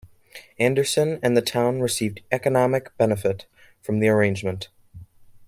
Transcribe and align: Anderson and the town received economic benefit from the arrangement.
Anderson 0.57 1.19
and 1.21 1.37
the 1.37 1.43
town 1.43 1.79
received 1.79 2.21
economic 2.31 2.89
benefit 2.97 3.45
from 3.83 3.99
the 3.99 4.07
arrangement. 4.07 4.67